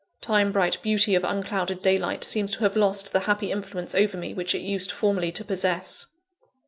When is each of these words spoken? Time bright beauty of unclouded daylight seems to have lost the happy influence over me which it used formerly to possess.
Time 0.19 0.51
bright 0.51 0.81
beauty 0.81 1.13
of 1.13 1.23
unclouded 1.23 1.83
daylight 1.83 2.23
seems 2.23 2.53
to 2.53 2.61
have 2.61 2.75
lost 2.75 3.13
the 3.13 3.19
happy 3.29 3.51
influence 3.51 3.93
over 3.93 4.17
me 4.17 4.33
which 4.33 4.55
it 4.55 4.61
used 4.61 4.89
formerly 4.89 5.31
to 5.31 5.45
possess. 5.45 6.07